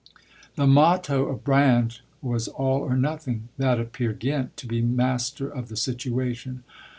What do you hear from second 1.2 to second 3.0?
of Brand was 'all or